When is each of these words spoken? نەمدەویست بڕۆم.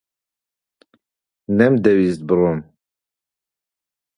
نەمدەویست 1.57 2.21
بڕۆم. 2.27 2.59